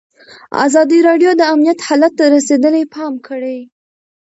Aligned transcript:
ازادي 0.65 0.99
راډیو 1.07 1.31
د 1.37 1.41
امنیت 1.53 1.79
حالت 1.87 2.13
ته 2.19 2.25
رسېدلي 2.35 2.83
پام 2.95 3.13
کړی. 3.27 3.57